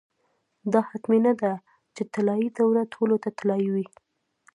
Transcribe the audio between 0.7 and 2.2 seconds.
دا حتمي نه ده چې